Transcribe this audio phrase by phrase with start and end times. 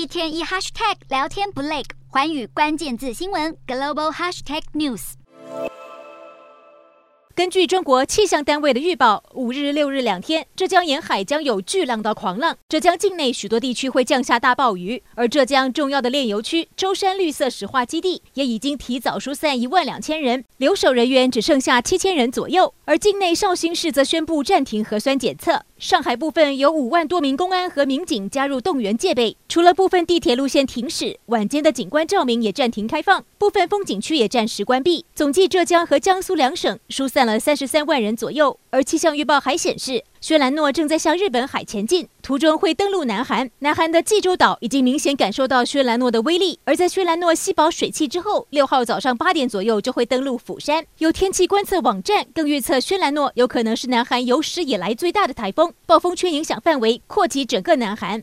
[0.00, 5.12] 一天一 hashtag 聊天不累，寰宇关键字新闻 global hashtag news。
[7.34, 25.62] 根据中国气象单位的预报，五日、六日两天，浙江沿海将有巨浪到狂浪，浙江境内许多地区会降下大暴雨，而浙江重要的炼油区舟山绿色石化基地也已经提早疏散一万两千人，留守人员只剩下七千人左右，而境内绍兴市则宣布暂停核酸检测。
[25.80, 35.06] 上海部分有五万多名公安和民警加入动员戒备，除了部分地铁路线停驶，晚间的景观照明也暂停开放，部分风景区也暂时关闭。
[35.14, 38.58] 总计浙江和江苏两省疏散了三十三万人左右。
[38.68, 43.50] 而气象预报还显示，薛兰诺正在向日本海前进，途中会登陆南韩。
[43.60, 50.84] 南韩的济州岛已经明显感受到薛兰诺的威力，而在薛兰诺吸饱水汽之后，六号早上八点左右就会登陆釜山。
[50.98, 55.72] 有天气观测网站更预测，薛兰诺有可能是南韩有史以来最大的台风。
[55.86, 58.18] 暴风圈影响范围扩及整个南韩。